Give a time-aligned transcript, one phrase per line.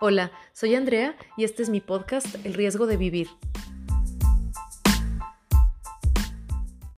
[0.00, 3.26] Hola, soy Andrea y este es mi podcast El riesgo de vivir.